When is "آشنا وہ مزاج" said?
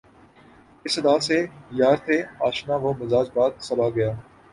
2.47-3.27